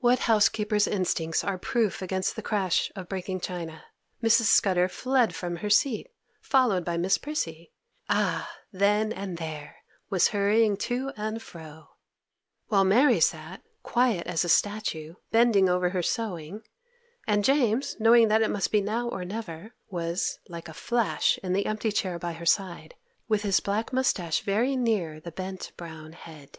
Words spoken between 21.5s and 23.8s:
the empty chair by her side, with his